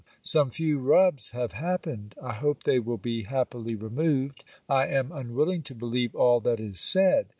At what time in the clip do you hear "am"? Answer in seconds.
4.87-5.11